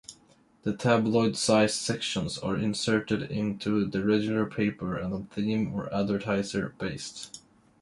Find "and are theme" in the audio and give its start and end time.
4.97-5.75